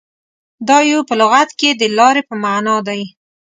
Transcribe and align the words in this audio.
•دایو 0.67 0.99
په 1.09 1.13
لغت 1.21 1.49
کې 1.59 1.69
د 1.73 1.83
لارې 1.97 2.21
په 2.29 2.35
معنیٰ 2.43 2.77
دی. 2.87 3.01